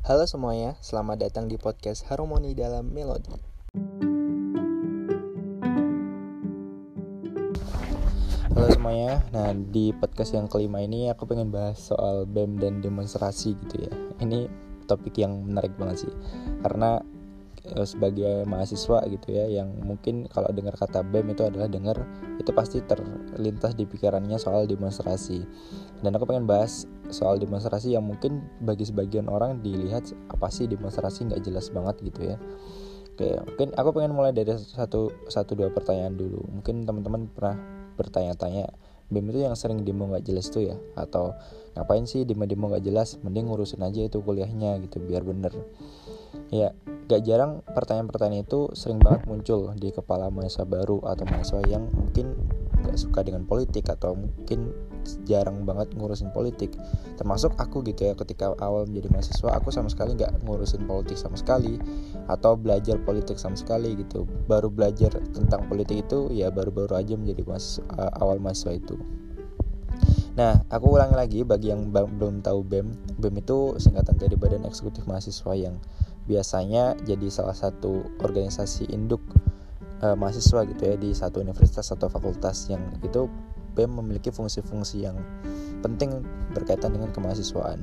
[0.00, 3.36] Halo semuanya, selamat datang di podcast Harmoni dalam Melodi.
[8.48, 13.52] Halo semuanya, nah di podcast yang kelima ini aku pengen bahas soal BEM dan demonstrasi
[13.68, 13.92] gitu ya.
[14.24, 14.48] Ini
[14.88, 16.14] topik yang menarik banget sih,
[16.64, 17.04] karena
[17.84, 21.96] sebagai mahasiswa gitu ya yang mungkin kalau dengar kata BEM itu adalah dengar
[22.40, 25.44] itu pasti terlintas di pikirannya soal demonstrasi
[26.00, 31.28] dan aku pengen bahas soal demonstrasi yang mungkin bagi sebagian orang dilihat apa sih demonstrasi
[31.28, 32.36] nggak jelas banget gitu ya
[33.20, 36.40] Oke, mungkin aku pengen mulai dari satu satu dua pertanyaan dulu.
[36.56, 37.60] Mungkin teman-teman pernah
[38.00, 38.72] bertanya-tanya,
[39.12, 40.80] BEM itu yang sering demo nggak jelas tuh ya?
[40.96, 41.36] Atau
[41.76, 43.20] ngapain sih demo-demo nggak jelas?
[43.20, 45.52] Mending ngurusin aja itu kuliahnya gitu biar bener.
[46.48, 46.72] Ya,
[47.10, 52.38] gak jarang pertanyaan-pertanyaan itu sering banget muncul di kepala mahasiswa baru atau mahasiswa yang mungkin
[52.86, 54.70] gak suka dengan politik atau mungkin
[55.26, 56.70] jarang banget ngurusin politik.
[57.18, 61.34] Termasuk aku gitu ya ketika awal menjadi mahasiswa aku sama sekali gak ngurusin politik sama
[61.34, 61.82] sekali
[62.30, 64.30] atau belajar politik sama sekali gitu.
[64.46, 67.84] Baru belajar tentang politik itu ya baru-baru aja menjadi mahasiswa,
[68.22, 68.94] awal mahasiswa itu.
[70.38, 73.18] Nah, aku ulangi lagi bagi yang belum tahu BEM.
[73.18, 75.76] BEM itu singkatan dari Badan Eksekutif Mahasiswa yang
[76.28, 79.20] biasanya jadi salah satu organisasi induk
[80.04, 83.28] uh, mahasiswa gitu ya di satu universitas atau fakultas yang itu
[83.76, 85.16] BEM memiliki fungsi-fungsi yang
[85.80, 87.80] penting berkaitan dengan kemahasiswaan.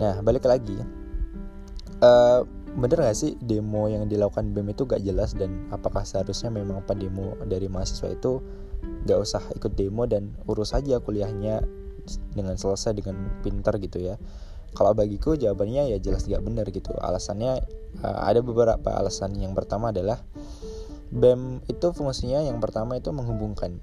[0.00, 0.80] Nah, balik lagi,
[2.00, 2.42] uh,
[2.74, 7.38] bener gak sih demo yang dilakukan BEM itu gak jelas dan apakah seharusnya memang pendemo
[7.46, 8.42] dari mahasiswa itu
[9.06, 11.62] gak usah ikut demo dan urus saja kuliahnya
[12.36, 14.20] dengan selesai dengan pintar gitu ya
[14.72, 16.96] kalau bagiku jawabannya ya jelas gak benar gitu.
[16.96, 17.60] Alasannya
[18.00, 19.36] uh, ada beberapa alasan.
[19.36, 20.24] Yang pertama adalah
[21.14, 23.78] BEM itu fungsinya yang pertama itu menghubungkan.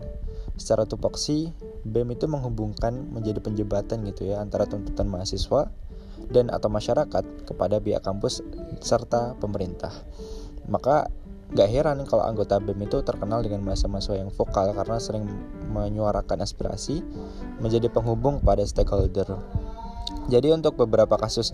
[0.59, 1.53] Secara tupoksi
[1.88, 5.71] BEM itu menghubungkan menjadi penjembatan gitu ya antara tuntutan mahasiswa
[6.27, 8.43] dan atau masyarakat kepada pihak kampus
[8.83, 9.95] serta pemerintah.
[10.67, 11.07] Maka
[11.51, 15.27] gak heran kalau anggota BEM itu terkenal dengan mahasiswa-mahasiswa yang vokal karena sering
[15.72, 17.03] menyuarakan aspirasi
[17.59, 19.39] menjadi penghubung pada stakeholder
[20.29, 21.49] jadi untuk beberapa kasus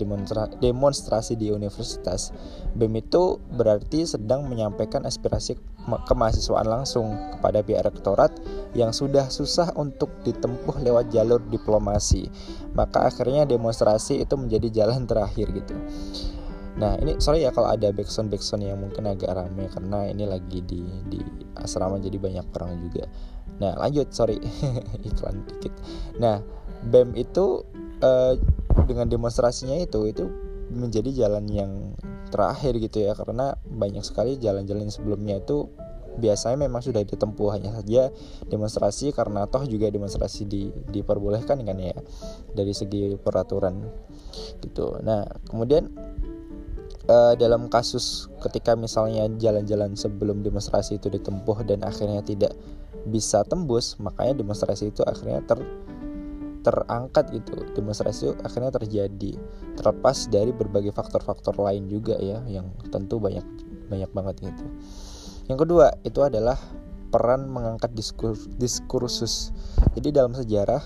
[0.59, 2.35] demonstrasi di universitas,
[2.75, 5.55] BEM itu berarti sedang menyampaikan aspirasi
[5.87, 8.35] kemahasiswaan langsung kepada pihak rektorat
[8.75, 12.27] yang sudah susah untuk ditempuh lewat jalur diplomasi.
[12.75, 15.75] Maka akhirnya demonstrasi itu menjadi jalan terakhir gitu.
[16.77, 20.61] Nah ini sorry ya kalau ada backsound backsound yang mungkin agak ramai karena ini lagi
[20.61, 21.17] di di
[21.57, 23.09] asrama jadi banyak orang juga.
[23.57, 24.37] Nah lanjut sorry
[25.07, 25.73] iklan dikit.
[26.21, 26.43] Nah
[26.85, 27.65] BEM itu
[28.01, 28.33] uh,
[28.87, 30.25] dengan demonstrasinya itu itu
[30.71, 31.71] menjadi jalan yang
[32.27, 35.71] terakhir gitu ya karena banyak sekali jalan-jalan sebelumnya itu
[36.17, 38.09] biasanya memang sudah ditempuh hanya saja
[38.49, 41.93] demonstrasi karena toh juga demonstrasi di, diperbolehkan kan ya
[42.57, 43.85] dari segi peraturan
[44.65, 44.97] gitu.
[45.05, 45.93] Nah kemudian
[47.07, 52.57] uh, dalam kasus ketika misalnya jalan-jalan sebelum demonstrasi itu ditempuh dan akhirnya tidak
[53.07, 55.61] bisa tembus makanya demonstrasi itu akhirnya ter
[56.67, 59.39] terangkat gitu demonstrasi itu akhirnya terjadi
[59.79, 63.47] terlepas dari berbagai faktor-faktor lain juga ya yang tentu banyak
[63.87, 64.65] banyak banget gitu.
[65.47, 66.59] Yang kedua itu adalah
[67.07, 69.55] peran mengangkat diskur, diskursus.
[69.95, 70.83] Jadi dalam sejarah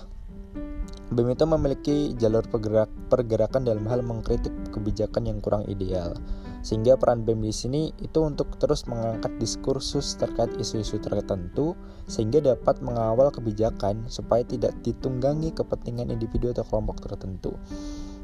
[1.12, 6.16] BEM itu memiliki jalur pergerak, pergerakan dalam hal mengkritik kebijakan yang kurang ideal
[6.62, 11.74] sehingga peran BEM di sini itu untuk terus mengangkat diskursus terkait isu-isu tertentu
[12.06, 17.54] sehingga dapat mengawal kebijakan supaya tidak ditunggangi kepentingan individu atau kelompok tertentu.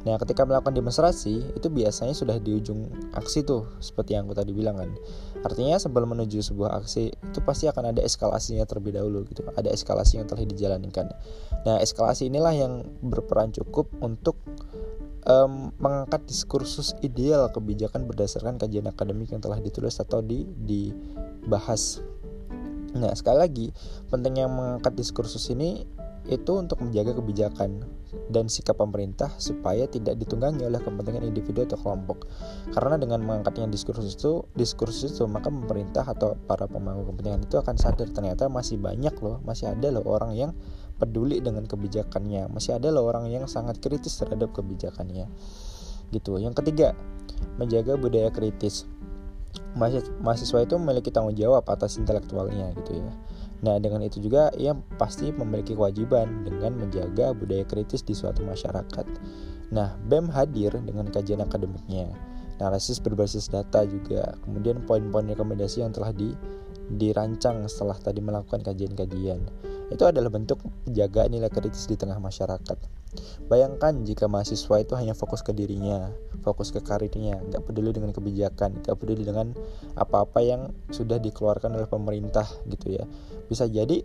[0.07, 2.87] Nah, ketika melakukan demonstrasi itu biasanya sudah di ujung
[3.19, 4.95] aksi tuh, seperti yang aku tadi bilang kan.
[5.43, 9.43] Artinya sebelum menuju sebuah aksi itu pasti akan ada eskalasinya terlebih dahulu gitu.
[9.59, 11.11] Ada eskalasi yang telah dijalankan.
[11.67, 14.39] Nah, eskalasi inilah yang berperan cukup untuk
[15.27, 22.05] um, mengangkat diskursus ideal kebijakan berdasarkan kajian akademik yang telah ditulis atau di dibahas.
[22.97, 23.67] Nah, sekali lagi,
[24.09, 25.85] pentingnya mengangkat diskursus ini
[26.29, 27.81] itu untuk menjaga kebijakan
[28.29, 32.29] dan sikap pemerintah supaya tidak ditunggangi oleh kepentingan individu atau kelompok.
[32.73, 37.77] Karena dengan mengangkatnya diskursus itu, diskursus itu maka pemerintah atau para pemangku kepentingan itu akan
[37.81, 40.53] sadar ternyata masih banyak loh, masih ada loh orang yang
[40.99, 42.51] peduli dengan kebijakannya.
[42.51, 45.31] Masih ada loh orang yang sangat kritis terhadap kebijakannya.
[46.11, 46.43] Gitu.
[46.43, 46.99] Yang ketiga
[47.57, 48.85] menjaga budaya kritis.
[49.79, 53.13] Mahasiswa itu memiliki tanggung jawab atas intelektualnya gitu ya.
[53.59, 59.07] Nah, dengan itu juga ia pasti memiliki kewajiban dengan menjaga budaya kritis di suatu masyarakat.
[59.75, 62.15] Nah, BEM hadir dengan kajian akademiknya,
[62.63, 66.33] analisis berbasis data juga, kemudian poin-poin rekomendasi yang telah di,
[66.95, 69.43] dirancang setelah tadi melakukan kajian-kajian
[69.89, 72.79] itu adalah bentuk penjagaan nilai kritis di tengah masyarakat.
[73.49, 76.13] Bayangkan jika mahasiswa itu hanya fokus ke dirinya,
[76.45, 79.57] fokus ke karirnya, nggak peduli dengan kebijakan, nggak peduli dengan
[79.97, 83.05] apa-apa yang sudah dikeluarkan oleh pemerintah gitu ya.
[83.49, 84.05] Bisa jadi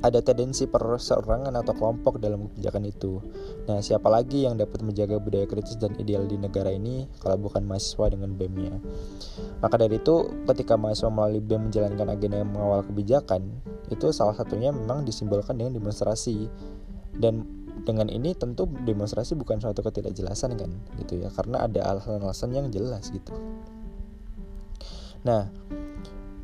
[0.00, 3.20] ada tendensi perseorangan atau kelompok dalam kebijakan itu.
[3.68, 7.68] Nah, siapa lagi yang dapat menjaga budaya kritis dan ideal di negara ini kalau bukan
[7.68, 8.80] mahasiswa dengan BEM-nya?
[9.60, 14.70] Maka dari itu, ketika mahasiswa melalui BEM menjalankan agenda yang mengawal kebijakan, itu salah satunya
[14.70, 16.48] memang disimbolkan dengan demonstrasi.
[17.10, 17.42] Dan
[17.82, 20.70] dengan ini tentu demonstrasi bukan suatu ketidakjelasan kan,
[21.02, 23.34] gitu ya, karena ada alasan-alasan yang jelas gitu.
[25.26, 25.50] Nah,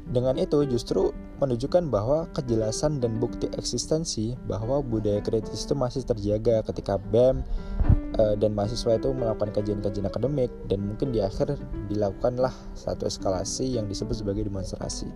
[0.06, 1.10] dengan itu justru
[1.43, 7.44] menunjukkan bahwa kejelasan dan bukti eksistensi bahwa budaya kritis itu masih terjaga ketika BEM
[8.16, 11.58] e, dan mahasiswa itu melakukan kajian-kajian akademik dan mungkin di akhir
[11.92, 15.10] dilakukanlah satu eskalasi yang disebut sebagai demonstrasi.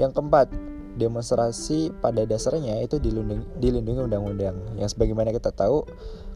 [0.00, 0.50] Yang keempat,
[0.96, 5.84] demonstrasi pada dasarnya itu dilindungi, dilindungi undang-undang yang sebagaimana kita tahu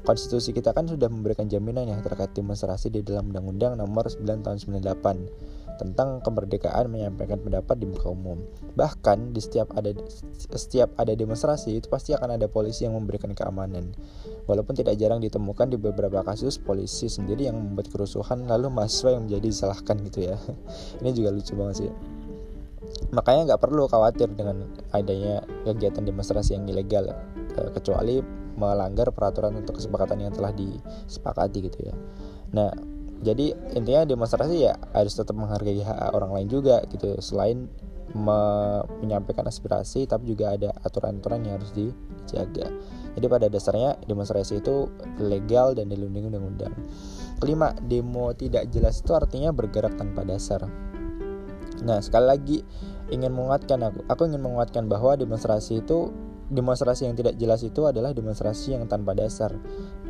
[0.05, 4.57] konstitusi kita kan sudah memberikan jaminan ya terkait demonstrasi di dalam undang-undang nomor 9 tahun
[4.61, 8.37] 98 tentang kemerdekaan menyampaikan pendapat di muka umum.
[8.77, 9.97] Bahkan di setiap ada
[10.37, 13.97] setiap ada demonstrasi itu pasti akan ada polisi yang memberikan keamanan.
[14.45, 19.25] Walaupun tidak jarang ditemukan di beberapa kasus polisi sendiri yang membuat kerusuhan lalu mahasiswa yang
[19.25, 20.37] menjadi disalahkan gitu ya.
[21.01, 22.20] Ini juga lucu banget sih.
[23.11, 27.11] Makanya nggak perlu khawatir dengan adanya kegiatan demonstrasi yang ilegal
[27.57, 28.21] eh, kecuali
[28.55, 31.95] melanggar peraturan untuk kesepakatan yang telah disepakati gitu ya.
[32.53, 32.71] Nah,
[33.25, 37.17] jadi intinya demonstrasi ya harus tetap menghargai hak orang lain juga gitu.
[37.25, 37.67] Selain
[38.11, 38.41] me
[38.99, 42.69] menyampaikan aspirasi tapi juga ada aturan-aturan yang harus dijaga.
[43.15, 46.75] Jadi pada dasarnya demonstrasi itu legal dan dilindungi undang-undang
[47.41, 50.69] kelima demo tidak jelas itu artinya bergerak tanpa dasar
[51.81, 52.59] nah sekali lagi
[53.09, 56.13] ingin menguatkan aku aku ingin menguatkan bahwa demonstrasi itu
[56.51, 59.55] demonstrasi yang tidak jelas itu adalah demonstrasi yang tanpa dasar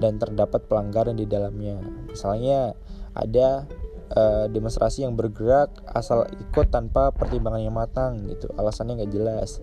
[0.00, 1.76] dan terdapat pelanggaran di dalamnya.
[2.08, 2.72] Misalnya
[3.12, 3.69] ada
[4.17, 9.61] uh, demonstrasi yang bergerak asal ikut tanpa pertimbangan yang matang gitu alasannya nggak jelas.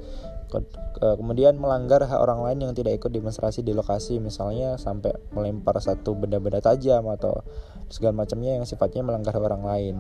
[0.98, 6.15] Kemudian melanggar hak orang lain yang tidak ikut demonstrasi di lokasi misalnya sampai melempar satu
[6.15, 7.44] benda-benda tajam atau
[7.92, 9.95] segala macamnya yang sifatnya melanggar hak orang lain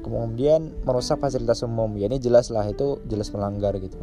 [0.00, 1.92] kemudian merusak fasilitas umum.
[1.96, 3.96] Ya ini jelas lah itu jelas melanggar gitu.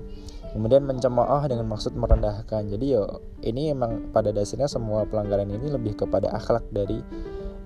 [0.55, 2.71] Kemudian mencemooh dengan maksud merendahkan.
[2.71, 7.03] Jadi yo ini emang pada dasarnya semua pelanggaran ini lebih kepada akhlak dari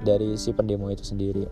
[0.01, 1.45] dari si pendemo itu sendiri.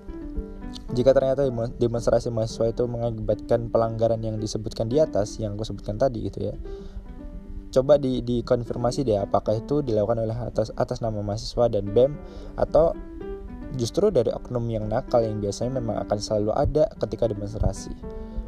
[0.90, 1.46] Jika ternyata
[1.78, 6.54] demonstrasi mahasiswa itu mengakibatkan pelanggaran yang disebutkan di atas, yang aku sebutkan tadi gitu ya,
[7.70, 12.18] coba di dikonfirmasi deh apakah itu dilakukan oleh atas atas nama mahasiswa dan bem
[12.58, 12.98] atau
[13.78, 17.94] justru dari oknum yang nakal yang biasanya memang akan selalu ada ketika demonstrasi.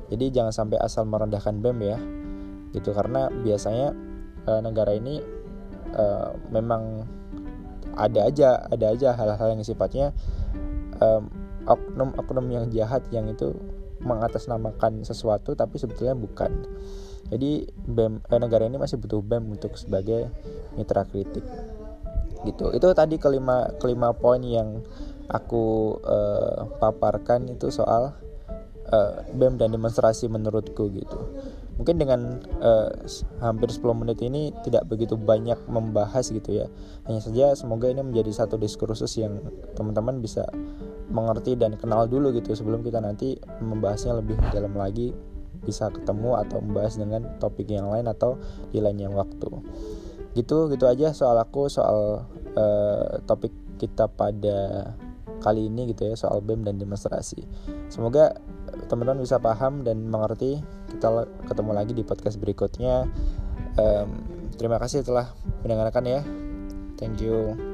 [0.10, 1.98] Jadi jangan sampai asal merendahkan bem ya,
[2.76, 3.96] gitu karena biasanya
[4.44, 5.24] e, negara ini
[5.94, 6.06] e,
[6.52, 7.08] memang
[7.96, 10.16] ada aja ada aja hal-hal yang sifatnya
[11.02, 11.28] um,
[11.68, 13.54] oknum-oknum yang jahat yang itu
[14.02, 16.50] mengatasnamakan sesuatu tapi sebetulnya bukan.
[17.32, 20.28] Jadi BEM eh, negara ini masih butuh BEM untuk sebagai
[20.76, 21.46] mitra kritik.
[22.42, 22.66] Gitu.
[22.74, 24.82] Itu tadi kelima kelima poin yang
[25.30, 28.16] aku uh, paparkan itu soal
[28.92, 31.20] uh, BEM dan demonstrasi menurutku gitu.
[31.80, 32.94] Mungkin dengan uh,
[33.42, 36.68] hampir 10 menit ini tidak begitu banyak membahas gitu ya.
[37.10, 39.42] Hanya saja semoga ini menjadi satu diskursus yang
[39.74, 40.46] teman-teman bisa
[41.12, 45.12] mengerti dan kenal dulu gitu sebelum kita nanti membahasnya lebih dalam lagi
[45.62, 48.38] bisa ketemu atau membahas dengan topik yang lain atau
[48.70, 49.50] di lain yang waktu.
[50.38, 53.52] Gitu gitu aja soal aku soal uh, topik
[53.82, 54.94] kita pada
[55.42, 57.44] kali ini gitu ya soal BEM dan demonstrasi.
[57.90, 58.38] Semoga
[58.88, 60.62] teman-teman bisa paham dan mengerti.
[60.94, 63.10] Kita ketemu lagi di podcast berikutnya.
[63.76, 64.10] Um,
[64.56, 65.34] terima kasih telah
[65.66, 66.22] mendengarkan ya.
[67.02, 67.71] Thank you